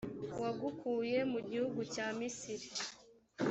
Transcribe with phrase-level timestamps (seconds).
[0.41, 2.67] wagukuye mu gihugu cya misiri,